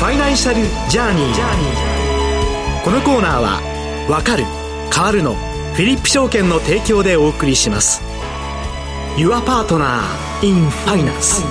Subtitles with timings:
[0.00, 2.82] ファイナンシャルジャーニー。
[2.82, 3.60] このコーナーは
[4.08, 4.46] 「わかる
[4.90, 5.34] 変わるの」
[5.76, 8.00] フィリップ証券の提供でお送りします。
[9.18, 10.00] Your Partner
[10.40, 11.42] in Finance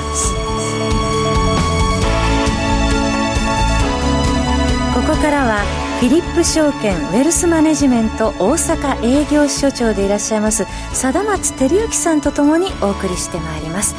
[4.95, 5.63] ここからは
[5.99, 13.95] フィリップ証券ウェルスマネジメント大阪営業所長でいらっしゃいます貞松照之さんとともにお送りしてまいります。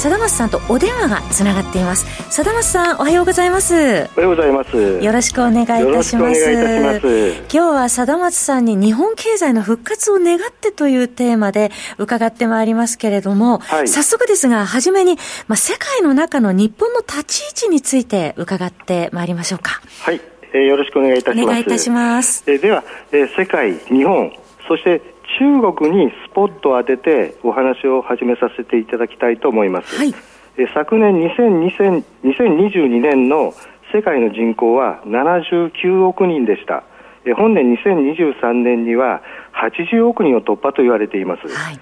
[0.00, 2.06] 貞松さんとお電話がつながっています。
[2.32, 3.74] 貞松さんおはようございます。
[3.74, 4.98] おはようございます。
[4.98, 6.40] よろしくお願いいたします。
[6.40, 19.82] 今日は貞松さんに日本経済の復活を願ってというテーマで伺ってまいりますけれども、はい、早速ですが初めに、まあ、世界の中の日本の立ち位置について伺ってまいりましょうか。
[20.00, 20.20] はい。
[20.54, 21.44] えー、よろしくお願いいたします。
[21.44, 22.42] お願いいたします。
[22.46, 24.32] えー、では、えー、世界、日本、
[24.66, 25.02] そして
[25.38, 29.96] 中国にスポットを当ててお話を始めさせていただきたいと思います。
[29.96, 30.14] はい、
[30.56, 33.54] え昨年2020 2022年の
[33.92, 36.82] 世界の人口は79億人でした。
[37.24, 41.48] え本年2023年には80億人を突破と言われています。
[41.48, 41.78] はい、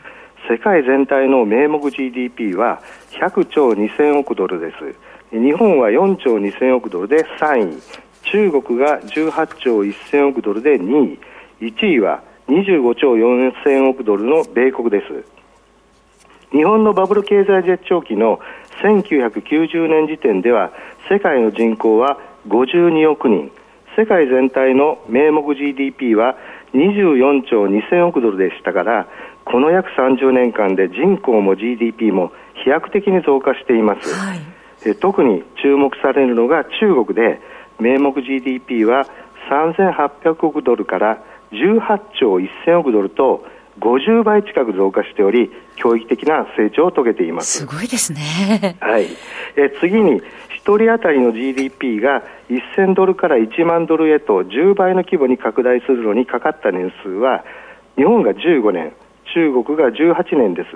[0.48, 2.82] 世界全体の名目 GDP は
[3.12, 4.94] 100兆2000億ドルです。
[5.30, 7.82] 日本は4兆2000億ドルで3位、
[8.22, 11.18] 中国が18兆1000億ドルで2
[11.60, 15.24] 位、1位は25兆4000億ドルの米国です。
[16.50, 18.40] 日本のバブル経済絶頂期の
[18.82, 20.72] 1990年時点では
[21.10, 23.52] 世界の人口は52億人、
[23.96, 26.36] 世界全体の名目 GDP は
[26.72, 29.06] 24兆2000億ドルでしたから、
[29.44, 32.32] この約30年間で人口も GDP も
[32.64, 34.14] 飛躍的に増加しています。
[34.14, 37.40] はい、特に注目されるのが中国で、
[37.78, 39.06] 名目 GDP は
[39.50, 43.44] 3800億ドルから18兆1000億ドルと
[43.80, 45.50] 50倍近く増加しており、
[45.82, 47.58] 驚異的な成長を遂げています。
[47.58, 48.76] すごいですね。
[48.80, 49.06] はい。
[49.56, 50.22] え次に、1
[50.76, 57.44] 人当たりの GDP が1000ドルから1万ドルへと10倍の規模に拡大するのにかかった年数は、
[57.96, 58.92] 日本が15年、
[59.34, 60.68] 中国が18年です。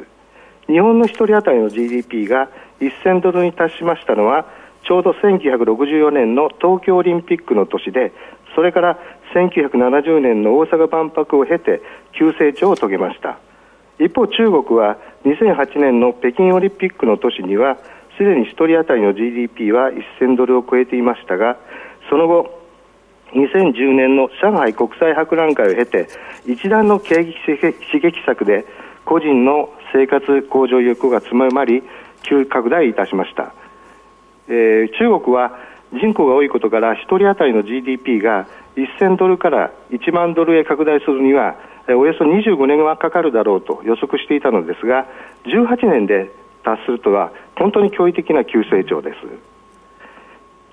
[0.69, 2.49] 日本の1人当たりの GDP が
[2.81, 4.47] 1000ドルに達しましたのは、
[4.87, 8.13] ちょうど1964年の東京オリンピックの年で、
[8.55, 8.99] それから
[9.35, 11.81] 1970年の大阪万博を経て
[12.19, 13.39] 急成長を遂げました。
[13.99, 17.77] 一方、中国は2008年の北京オリンピックの年には、
[18.19, 19.91] すでに1人当たりの GDP は
[20.21, 21.57] 1000ドルを超えていましたが、
[22.11, 22.63] その後、
[23.33, 26.09] 2010年の上海国際博覧会を経て、
[26.47, 28.67] 一段の景気刺激策で
[29.05, 31.83] 個人の生活向上意欲が強まり、
[32.23, 33.55] 急拡大いたしました。
[34.49, 35.57] えー、中国は
[35.93, 41.57] 人口が多いことから1人当たりの GDP が1000ドルから1万ドルへ拡大するには
[41.89, 45.07] およそ25年はかかるだろうと予測していたのですが
[45.45, 46.31] 18年で
[46.65, 49.17] 達するとは本当に驚異的な急成長です。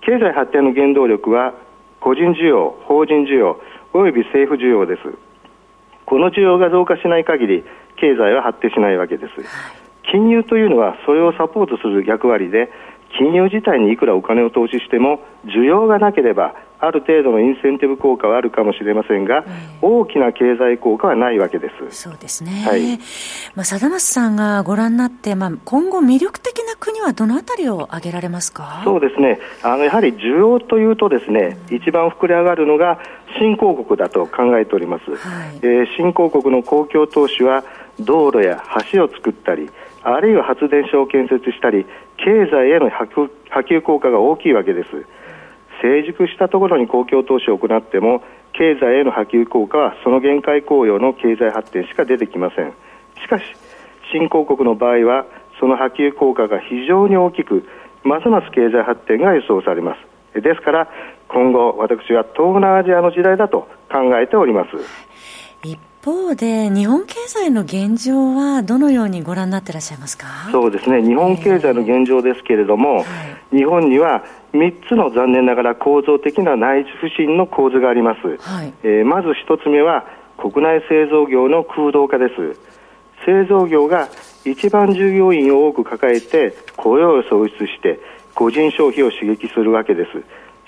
[0.02, 1.54] 経済発展の原動力は
[2.00, 3.60] 個人需要法人需要
[3.94, 5.02] および政府需要です。
[6.06, 7.64] この需要が増加しない限り
[7.98, 9.34] 経済は発展しないわけです。
[10.12, 12.72] 金融というのはそれをサポートする役割で
[13.18, 19.44] 金融自体にいくらお金を投資しても需要がなければある程度のインセンティブ効果はあるかもしれませんが、
[19.82, 22.04] 大きな経済効果はないわけです。
[22.04, 22.64] そうですね。
[22.66, 22.98] はい。
[23.54, 28.82] まあ、貞松さんがご覧になって、まあ、今後魅力的な国はどのあたりを挙げられますか？
[28.86, 29.40] そうですね。
[29.62, 33.00] あの、やはり需要というとですね、うん、一番膨れ上がるのが
[33.38, 35.12] 新興国だと考えております。
[35.12, 37.66] はい、えー、新興国の公共投資は
[38.00, 39.70] 道路や橋を作ったり、
[40.02, 41.86] あるいは発電所を建設したり、
[42.24, 43.30] 経済への波
[43.62, 44.90] 及効果が大きいわけです。
[45.82, 48.22] 成熟したところに公共投資を行っても、
[48.54, 52.74] 経済への波及効果はその限界効用の経済発展しか出てきません。
[53.22, 53.44] しかし、
[54.12, 55.26] 新興国の場合は、
[55.60, 57.64] その波及効果が非常に大きく、
[58.04, 59.96] ますます経済発展が予想されま
[60.34, 60.42] す。
[60.42, 60.88] ですから、
[61.28, 65.09] 今後、私は東南アジアの時代だと考えております。
[66.10, 70.26] 方で、日本経済の現状はどのようにご覧になっていらっしゃいますか？
[70.52, 73.06] そうですね、日本経済の現状ですけれども、
[73.52, 74.24] えー、日本には
[74.54, 78.38] 3つの残念ながら構造的な内需不振の構図があります。
[78.38, 80.06] はい、えー、まず1つ目は、
[80.38, 82.58] 国内製造業の空洞化です。
[83.26, 84.08] 製造業が
[84.46, 88.00] 一番従業員を多く抱えて雇用を創出して
[88.34, 90.12] 個人消費を刺激するわけです。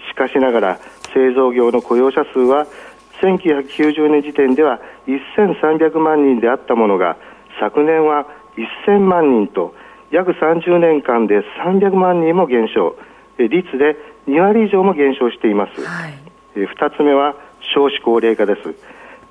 [0.09, 0.79] しかしながら
[1.13, 2.67] 製造業の雇用者数は
[3.21, 7.17] 1990年時点では1300万人であったものが
[7.59, 8.25] 昨年は
[8.87, 9.73] 1000万人と
[10.11, 12.95] 約30年間で300万人も減少。
[13.37, 13.97] 率で
[14.27, 16.13] 2割以上も減少しています、はい、
[16.55, 17.35] 2つ目は
[17.73, 18.75] 少子高齢化です。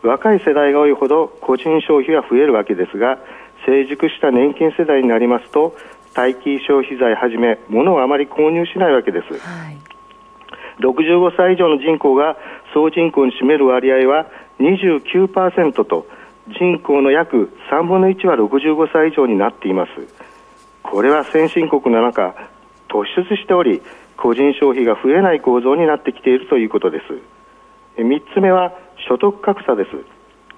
[0.03, 3.19] 若い世代が多いほど個人消費が増えるわけですが
[3.67, 5.77] 成熟した年金世代になりますと
[6.17, 9.79] 待機消費財はじめ物をあまり購入しないわけです、はい。
[10.81, 12.37] 65歳以上の人口が
[12.73, 14.27] 総人口に占める割合は
[14.59, 16.07] 29%と
[16.49, 19.91] 人口の約3分の1は65歳以上になっています。
[20.83, 22.35] これは先進国の中
[22.89, 23.83] 突出しており
[24.17, 28.03] 個人消費が増えない構造になってきているということです。
[28.03, 28.73] 3つ目は
[29.09, 29.91] 所得格差です。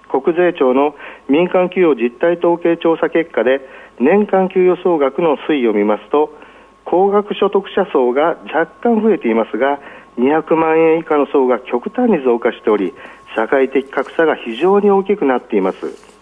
[0.08, 0.94] 国税庁の
[1.28, 3.60] 民間給与実態統計調査結果で
[3.98, 6.36] 年間給与総額の推移を見ますと
[6.84, 9.80] 高額所得者層が若干増えていますが
[10.18, 12.92] 200万円以下の層が極端に増加しており
[13.34, 16.12] 社会的格差が非常に大きくなっています。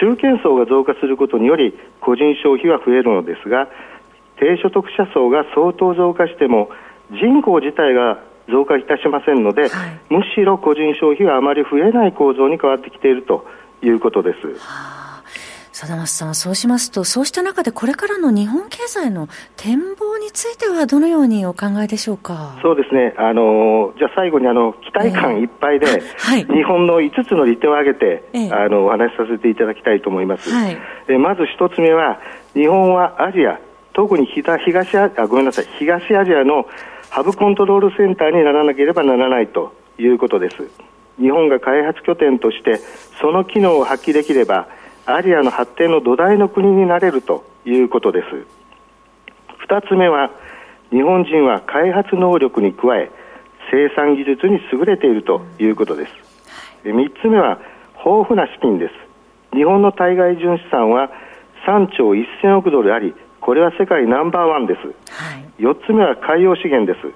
[0.00, 3.68] 中堅層が増加することにより個人消費は増えるのですが
[4.36, 6.70] 低所得者層が相当増加しても
[7.10, 8.18] 人口自体が
[8.48, 13.46] 増加いたしませんので、はい、むしろ個人消費はあまり増えない構造に変わってきていると
[13.82, 15.01] いうことです。
[15.82, 22.58] はあ貞松さん、そうしますと、そうした中でこれからの日本経済の展望についてはどのようにお考えでしょうか？
[22.62, 23.14] そうですね。
[23.18, 30.50] あのじゃあ最後にあの期待感いっぱいで、えーはい、日本の5つの利点を挙げて、えー、あのお話しさせていただきたいと思います。
[30.50, 32.20] はい、えまず1つ目は
[32.54, 33.58] 日本はアジア、
[33.92, 36.66] 特に東アあごめんなさい東アジアの
[37.10, 40.56] ハブコントロールセンターにならなければならないということです。
[41.20, 42.80] 日本が開発拠点として
[43.20, 44.68] その機能を発揮できれば
[45.04, 48.26] アジアの発展の土台の国になれるということです。
[49.68, 50.30] 2つ目は
[50.90, 53.10] 日本人は開発能力に加え
[53.70, 56.12] 生産技術に優れているということです。
[56.84, 57.58] 3つ目は
[58.04, 59.56] 豊富な資金です。
[59.56, 61.10] 日本の対外純資産は
[61.66, 64.80] 3兆1000億ドルありこれは世界ナンバーワンです、
[65.12, 67.06] はい、4つ目は海洋資源です。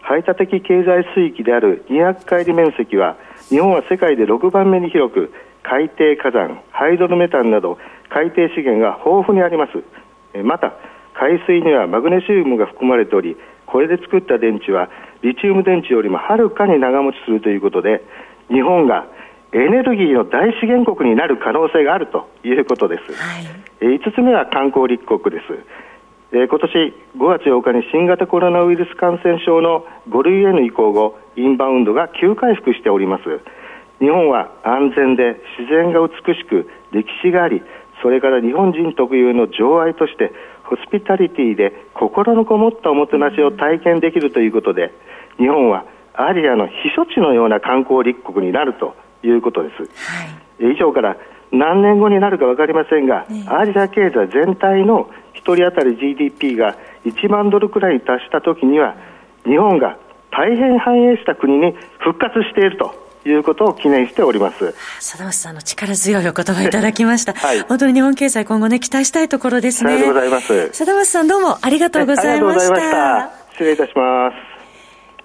[0.00, 3.16] 排他的経済水域である200海里面積は
[3.50, 5.30] 日本は世界で6番目に広く
[5.68, 7.76] 海底火山、ハイドロメタンなど
[8.08, 9.84] 海底資源が豊富にあります。
[10.42, 10.72] また、
[11.12, 13.36] 海水にはマグネシウムが含まれており、
[13.66, 14.88] これで作った電池は
[15.22, 18.02] リチウム電池よりもはるかに長持ちするということで、
[18.48, 19.06] 日本が
[19.52, 23.12] エネルギーの大資源国になる可能性があるということです。
[23.12, 25.52] はい、5つ目は観光立国です。
[26.30, 33.24] えー、今年5月8日に新型コロナウイルス感染症の5類への移行後、インバウンドが急回復しております。
[34.00, 37.62] 日本は安全で自然が美しく歴史があり
[38.02, 40.32] それから日本人特有の情愛として
[40.64, 44.92] ホスピタリティで心のこもったおもてなしを体験できるということで
[45.38, 45.84] 日本は
[46.14, 49.86] アジアの避暑地のような観光立国になるということです、は
[50.68, 51.16] い、以上から
[51.50, 58.96] 何年後になるか分かりませんが、ね、アジア経済全体の1人当たり GDP が1万ドルくらいに達した時には
[59.44, 59.98] 日本が
[60.30, 64.74] 大変繁栄した国に復活しているということを記念しております。
[64.96, 67.34] 佐田さんの力強いお言葉いただきました。
[67.38, 69.92] はい、本当に日本経済今後ね、期待したいところですね。
[69.92, 70.68] ありがとうございます。
[70.68, 72.32] 佐田さんどうもありがとうございました。
[72.32, 73.52] ありがとうございました。
[73.52, 74.47] 失礼いたします。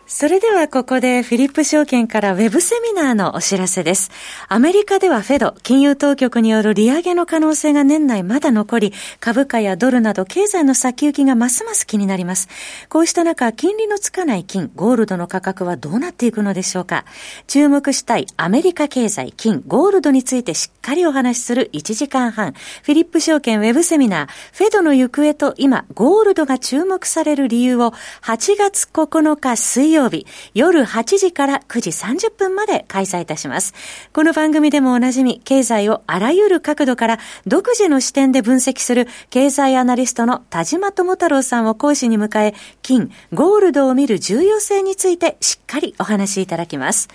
[0.06, 4.12] それではここでフィリップ証券からウェブセミナーのお知らせです。
[4.50, 12.50] アメリカではフェド、金融当局による利上げの可能性が年内まだ残り、株価やドルなど経済の先行きがますます気になります。
[12.90, 17.06] こうした中、金利のつかない金、ゴールドの価格はどうなっていくのでしょうか。
[17.48, 22.52] 注目したいアメリカ経済、金、ゴールドについてしっかりお話しする1時間半。
[22.52, 33.74] フィリップ証券ウェブセミナー、フェドの行方と今、ゴールドが注目される理由を8月9日水曜曜日、夜8時から9時30分まで開催いたします。
[34.12, 47.08] この番組でもおなじみ、経済をあらゆる角度から独自の視点で分析する経済アナリストの田島智太郎さんを講師に迎え、金、ゴールドを見る重要性についてしっかりお話しいただきます。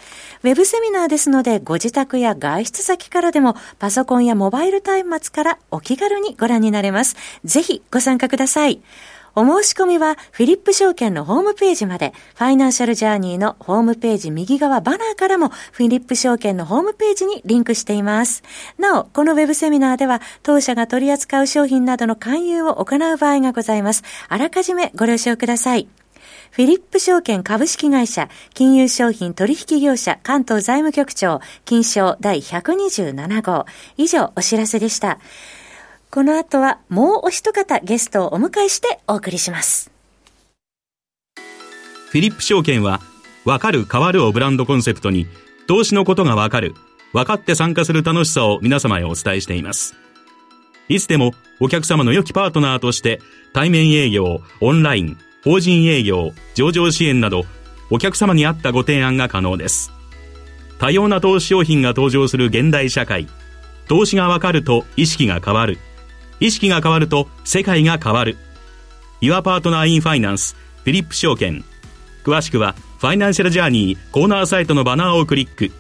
[0.43, 7.17] ウェブセミナーですので、ご自宅や外出先からでも、パソコンやモバイル端末からお気軽にご覧になれます。
[7.45, 8.81] ぜひご参加ください。
[9.39, 18.43] お申し込みはフィリップ証券のホームページまで、ファイナンシャルジャーニーのホームページ右側バナーからもフィリップ証券のホームページにリンクしています。
[18.79, 24.03] なお、このウェブセミナーでは当社が取り扱う商品などの勧誘を行う場合がございます。
[24.29, 25.87] あらかじめご了承ください。
[26.51, 33.67] フィリップ証券株式会社、金融商品取引業者関東財務局長、金賞第127号。
[33.97, 35.21] 以上、お知らせでした。
[36.11, 39.91] この後はもうお一方ゲストをお迎えしてお送りします。
[41.37, 43.01] フィリップ証券は、
[43.45, 45.27] わかる変わるをブランドコンセプトに、
[45.67, 46.75] 投資のことがわかる、
[47.13, 49.95] 分かって参加する楽しさを皆様へお伝えしています。
[50.89, 53.21] いつでもお客様の良きパートナーとして、
[53.53, 57.45] 対面営業、オンライン、法人営業、上場支援など、
[57.91, 59.93] お客様に合ったご提案が可能です。
[60.79, 63.29] 多様な投資商品が登場する現代社会。
[63.89, 65.79] 投資がわかると意識が変わる。
[66.41, 68.37] 意識が変わると世界が変わる。
[69.21, 71.65] Your Partner in Finance フィリップ証券。
[72.25, 75.71] 詳しくはファイナンシャルジャーニーコーナーサイトのバナーをクリック。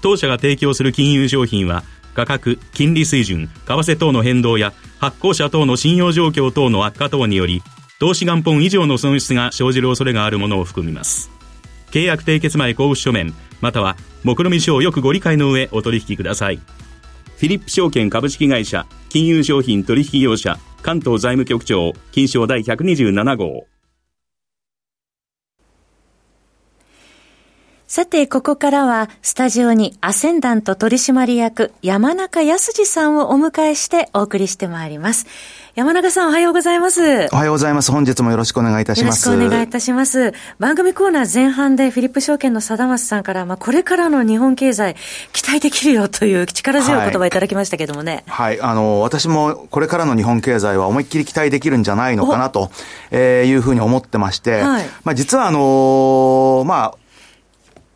[0.00, 1.82] 当社が提供する金融商品は、
[2.14, 7.62] 価格、金利水準、為替等の変動や、発行者等の信用状況等の悪化等により、
[7.98, 11.30] 投資元本以上の損失が生じる恐れがあるものを含みます。
[11.90, 16.60] 契約締結前交付書面、または、目論見書をよくご理解の上お取引ください。
[17.38, 23.77] フィリップ証券株式会社、金融商品取引業者、関東財務局長、金賞第127号。
[27.90, 35.24] さて、ここからは、スタジオにアセンダント取締役、山中康二さんをお迎えしてお送りしてまいります。
[35.74, 37.28] 山中さんおはようございます。
[37.32, 37.90] おはようございます。
[37.90, 39.26] 本日もよろしくお願いいたします。
[39.30, 40.34] よろしくお願いいたします。
[40.58, 44.94] 番組コーナー前半でフィリップ証券の貞松さんから、まあ、これからの日本経済、
[45.32, 48.22] 期待できるよという力強い言葉いただきましたけどもね。
[48.26, 52.70] はい、はい、あの、私もこれからの日本経済は思いっきり期待できるんじゃないのかなと、
[53.10, 56.94] えー、いうふうに思ってまして、はい、まあ、実はあのー、まあ、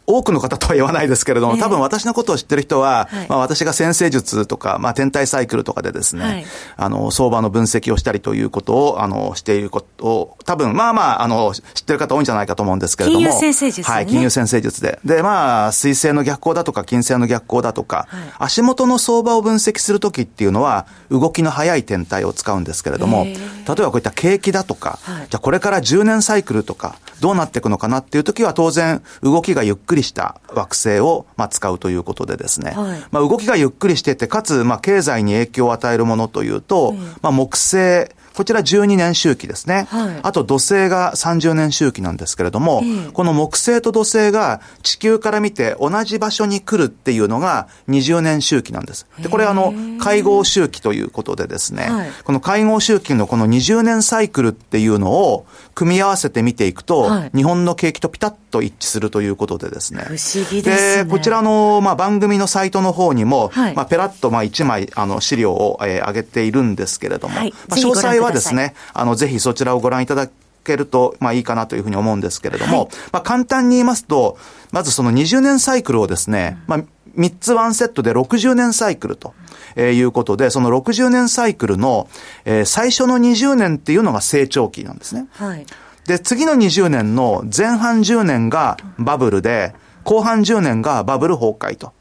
[0.06, 13.26] 多くの方とは言わないですけれども、多分私のことを知ってる人は、まあ私が先生術とか、まあ天体サイクルとかでですね、あの、相場の分析をしたりということを、あの、していることを、多分、まあまあ、あの、知ってる方多いんじゃないかと思うんですけれども。
[13.26, 14.98] 金融先生術、はい、金融先生術で。
[15.04, 39.86] で、まあ、水星の逆行だとか、金星の逆行だとか、足元の相場を分析するときっていうのは、動きの速い天体を使うんですけれども、例えばこういった景気だとか、じゃあこれから10年サイクルとか、どうなっていくのかなっていうときは当然、動きがゆっくりした惑星を、まあ、使うということでですね、はい、まあ、動きがゆっくりしてて、かつ、まあ、経済に影響を与えるものというと、うん、まあ、木星、こちら12年周期ですね。
[39.90, 49.06] はい、あと土星が30年周期なんですけれども、えー、この木星と土星が地球から見て同じ場所に来るっていうのが20年周期なんです。
[49.20, 60.02] で、これあの、会合周期ということでですね、はい、この会合周期のこの20年サイクルっていうのを組み合わせて見ていくと、はい、日本の景気とピタッと一致するということでですね。
[60.02, 61.04] 不思議ですね。
[61.04, 67.44] で、こちらの、まあ、番組のサイトの方にも、まあ、ペラッと、まあ、1枚、あの、資料を、えー、上げているんですけれども、まあ、
[67.74, 70.28] 詳細はですね、あの、ぜひそちらをご覧いただ
[70.62, 74.38] けると、まあいいかなというふうに思うんですけれども、はい、まあ簡単に言いますと、
[74.70, 76.80] まずその20年サイクルをですね、まあ
[77.16, 79.34] 3つワンセットで60年サイクルと。
[79.74, 82.08] えー、いうことで、その60年サイクルの、
[82.44, 85.28] えー、最初の20年っていうのが成長期なんですね。
[85.32, 85.64] はい。
[86.06, 91.92] で、次の20年の前半10年がバブルで、後半10年がバブル崩壊と。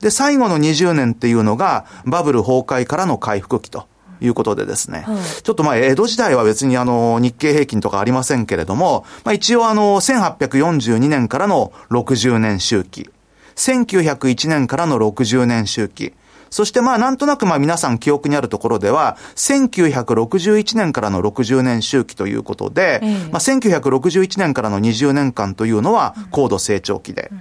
[0.00, 3.86] で、最後の20年っていうのがバブル崩壊からの回復期と。
[4.20, 13.10] いうことでですね、はい、ちょっとまあ、江戸時代は別にあの、日経平均とかありませんけれども、まあ一応あの、1842年からの60年周期、
[13.56, 16.14] 1901年からの60年周期、
[16.54, 23.00] そしてまあなんとなくまあ皆さん記憶にあるところでは、1961年からの60年周期ということで、
[23.32, 27.32] まあ1961年からの20年間というのは高度成長期で、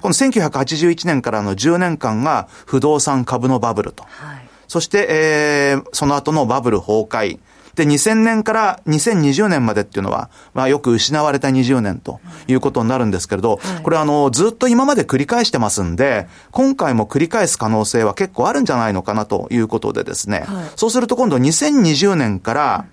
[0.00, 4.04] この1981年からの10年間が不動産株のバブルと。
[4.04, 7.40] はいそして、えー、その後のバブル崩壊。
[7.74, 22.84] で、2000年から2020年までっていうのは、まあよく失われた20年ということになるんですけれど、はい、これあの、ずっと今まで繰り返してますんで、今回も繰り返す可能性は結構あるんじゃないのかなということでですね、はい、そうすると今度2020年から、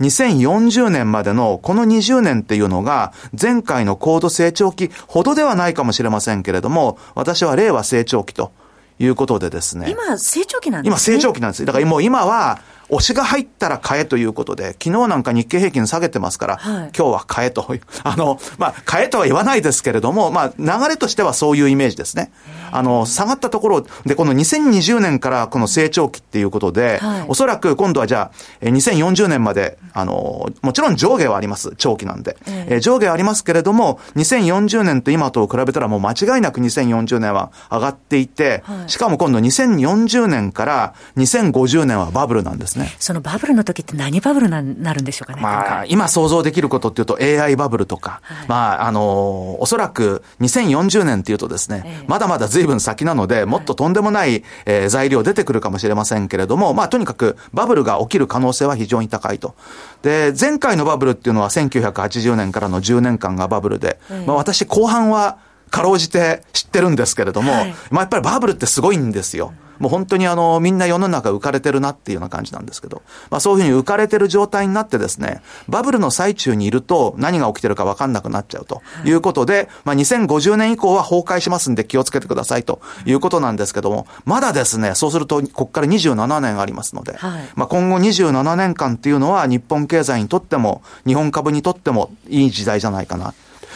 [0.00, 8.52] 2040年までのこの20年っていうのが前回の高度成長期ほどではないかもしれませんけれども、私は令和成長期と
[8.98, 9.90] いうことでですね。
[9.90, 10.90] 今、成長期なんですね。
[10.90, 11.64] 今、成長期なんです。
[11.64, 12.60] だからもう今は、
[12.92, 17.66] 押しが入ったら買えということで、昨日なんか日経平均下げてますから、はい、今日は買えと。
[18.04, 22.30] あの、まあ、買えとは言わないですけれども、まあ、流れとしてはそういうイメージですね。
[22.70, 28.30] あの、下がったところで、この2020年からこの成長期っていうことで、はい、おそらく今度はじゃ
[28.62, 31.74] あ、2040年まで、あの、もちろん上下はあります。
[31.78, 32.36] 長期なんで。
[32.46, 42.81] えー、上下はありますけれども、2040年と今と比べたらもう間違いなく2040年は上がっていて、はい、しかも今度2040年から2050年はバブルなんですね。
[42.82, 42.94] ね。
[42.98, 45.42] そのバブルの時って何バブルななるんでしょうかね。
[45.42, 59.54] まあ、今想像できることっていうと AI バブルとか、はい、まあ、あの、おそらく2040年っていうとですね、ええ、まだまだ随分先なので、もっととんでもない、えー、材料出てくるかもしれませんけれども、まあ、とにかくバブルが起きる可能性は非常に高いと。
[60.02, 65.38] で、前回のバブルっていうのは1980年からの10年間がバブルで、え、まあ、私後半は
[65.72, 69.54] かろうじて知ってるんですけれども、はい、まあやっぱりバブルってすごいんですよ。
[69.78, 79.10] もう本当にあの、みんな世の中浮かれてるなっていうような感じなんですけど、まあそういうふうに浮かれてる状態になってですね、バブルの最中にいると何が起きてるか分かんなくなっちゃうとい。
[79.10, 83.12] うことで、まあ2050年以降は崩壊しますんで気をつけてくださいとい。
[83.14, 93.34] うことなんですけども、まだですね、そうするとここから27年ありますので、はい、まあ今後27年間っていうのは日本経済にとっても、日本株にとってもいい時代じゃないかな。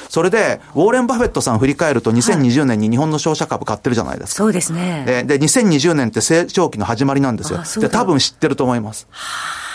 [0.09, 4.39] それで、ウォーレン・バフェットさん振り返ると、2020年に日本の商社株買ってるじゃないですか。
[4.39, 5.05] そうですね。
[5.07, 7.63] で、で2020年って成長期の始まりなんですよ。
[7.81, 9.07] で、多分知ってると思います。
[9.11, 9.66] はあ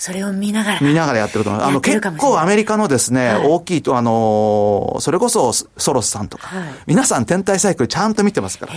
[0.00, 0.80] それを見ながら。
[0.80, 1.68] 見ながらやってると思います。
[1.68, 8.72] あの、結構アメリカのですね、はい、大きいと、あのそれこそソロスさんとか、はい、皆さん天体サイクルちゃんと見てますから。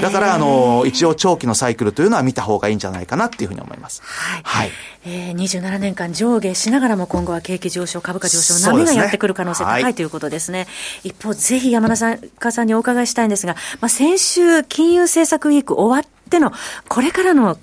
[0.00, 4.00] だから、あの一応長期のサイクルというのは見た方がいいんじゃないかなっていうふうに思います。
[4.04, 4.42] はい。
[4.44, 4.70] はい、
[5.06, 10.68] えー、27年間上下しながらも今後は景気上昇、株価上昇、波がやってくる可能性高い、ね、ということですね。
[11.02, 12.20] 一方、ぜひ山田さん
[12.52, 16.52] さんにお伺いしたいんですが、まあ、先週、金融政策ウィーク終わっての、
[16.88, 17.58] これからの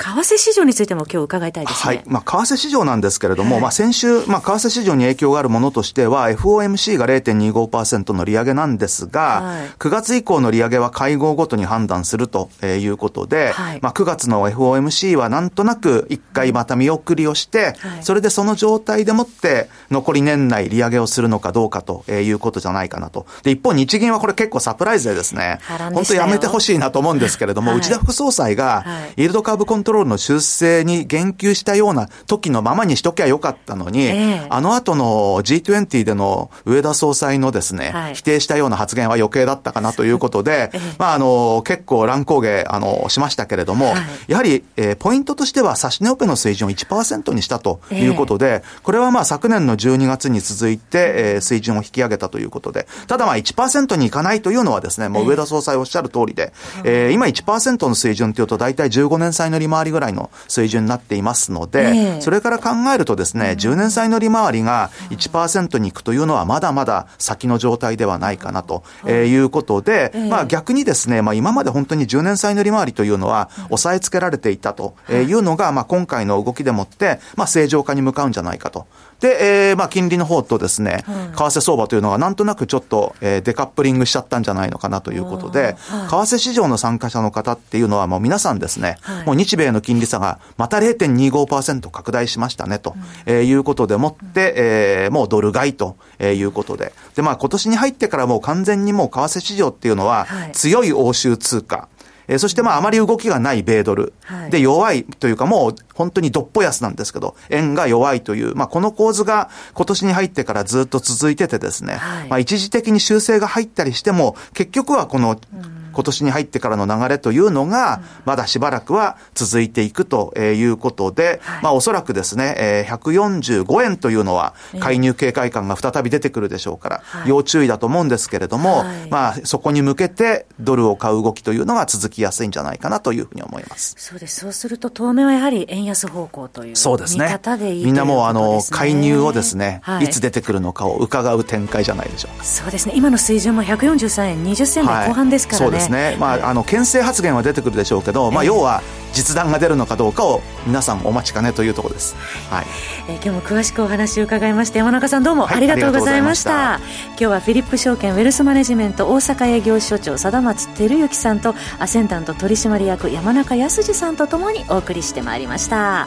[0.00, 1.96] 為替市場についても今日伺いたいですね。
[1.96, 2.02] はい。
[2.06, 23.26] まあ、為替市場なんですけれども、はい、まあ、先週、まあ、為替市場に影響があるものとしては、FOMC が0.25%の利上げなんですが、はい、9月以降の利上げは会合ごとに判断するということで、はい、まあ、9月の FOMC はなんとなく一回また見送りをして、はい、それでその状態でもって残り年内利上げをするのかどうかということじゃないかなと。
[23.42, 25.58] で、一方日銀はこれ結構サプライズでですね、
[25.92, 28.84] 本当やめてほしいなと思うんですけれども、内田副総裁が、
[29.16, 43.96] イールドカーブコントトロールの修正に言及したような時のままにしときゃよかったのに、えー、あの後の G20 での上田総裁のですね、はい、否定したような発言は余計だったかなということで、 えー、まあ、あの、結構乱高下、あの、しましたけれども、はい、
[44.28, 56.52] やはり、えー、ポイントとしては、指し値オペの水準を1%にしたということで、えー、これはまあ、昨年の12月に続いて、えー、水準を引き上げたということで、ただまあ1%にいかないというのはですね、もう上田総裁おっしゃる通りで、
[56.84, 78.86] えー、今1%の水準というと大体15年債の利回りぐらいの水準になっていますので、えー、それから考えるとですね、10年債の利回りが1%に行くというのはまだまだ先の状態ではないかなと、えー、いうことで、まあ逆にですね、まあ今まで本当に10年債の利回りというのは抑えつけられていたというのが、まあ今回の動きでもって、まあ正常化に向かうんじゃないかと。
[79.20, 101.88] で、えー、まあ、金利の方とですね、為替相場というのがなんとなくちょっと、えー、デカップリングしちゃったんじゃないのかなということで、為替市場の参加者の方っていうのはもう皆さんですね、はい、もう日米の金利差がまた0.25%拡大しましたねと、うん、えー、いうことでもって、えー、もうドル買いということで、で、まあ今年に入ってからもう完全にもう為替市場っていうのは強い欧州通貨、
[102.30, 133.94] えー、そしてまああまり動きがない米ドル、はい、で弱いというかもう本当にどっぽ安なんですけど、円が弱いという、まあこの構図が今年に入ってからずっと続いててですね、はい、まあ一時的に修正が入ったりしても、結局はこの、うん今年に入ってからの流れというのが、まだしばらくは続いていくということで、まあおそらくですね、145円というのは介入警戒感が再び出てくるでしょうから、要注意だと思うんですけれども、まあそこに向けてドルを買う動きというのが続きやすいんじゃないかなというふうに思います。
[133.98, 134.40] そうです。
[134.40, 137.40] そうすると当面はやはり円安方向というそうですね。
[137.84, 142.44] みんなもうあの、介入をですね、い、つ出てくるのかを伺う展開じゃないでしょうか。
[142.44, 142.94] そうですね。
[142.96, 145.79] 今の水準も143円20銭台後半ですからね。
[145.80, 146.16] ですね。
[146.18, 152.16] まあ、あの、牽制発言は出てくるでしょうけど、まあ、要は、実弾が出るのかどうかを皆さんお待ちかねというところです、
[152.50, 152.66] はい。
[153.08, 166.06] えー、今日も詳しくお話を伺いまして山中さんどうもありがとうございました,、はい、今日はフィリップ証券ウェルスマネジメント大阪営業所長貞松照之さんとアセンタント取締役山中康さんとともにお送りしてまいりました。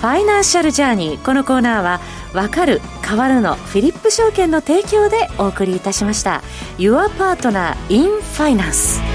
[0.00, 1.24] ファイナンシャルジャーニー。
[1.24, 2.00] このコーナーは
[2.32, 6.42] わかる変わるのフィリップ証券の提供でお送りいたしました。
[6.78, 9.09] Your Partner in Finance